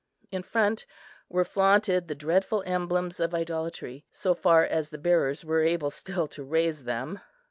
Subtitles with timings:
[0.31, 0.87] In front
[1.29, 6.25] were flaunted the dreadful emblems of idolatry, so far as their bearers were able still
[6.29, 7.19] to raise them.